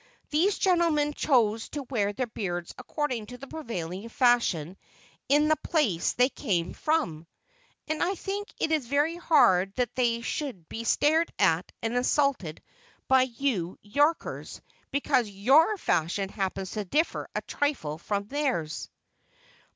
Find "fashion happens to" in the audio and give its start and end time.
15.77-16.83